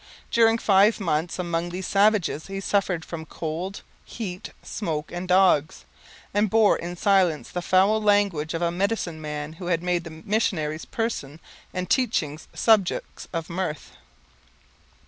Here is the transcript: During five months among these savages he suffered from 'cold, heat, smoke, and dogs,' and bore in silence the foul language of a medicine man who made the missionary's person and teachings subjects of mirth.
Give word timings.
During 0.31 0.57
five 0.57 0.99
months 0.99 1.37
among 1.37 1.69
these 1.69 1.85
savages 1.85 2.47
he 2.47 2.59
suffered 2.59 3.05
from 3.05 3.23
'cold, 3.27 3.83
heat, 4.03 4.49
smoke, 4.63 5.11
and 5.11 5.27
dogs,' 5.27 5.85
and 6.33 6.49
bore 6.49 6.75
in 6.75 6.97
silence 6.97 7.51
the 7.51 7.61
foul 7.61 8.01
language 8.01 8.55
of 8.55 8.63
a 8.63 8.71
medicine 8.71 9.21
man 9.21 9.53
who 9.61 9.77
made 9.77 10.03
the 10.03 10.09
missionary's 10.25 10.85
person 10.85 11.39
and 11.71 11.87
teachings 11.87 12.47
subjects 12.51 13.27
of 13.31 13.47
mirth. 13.47 13.91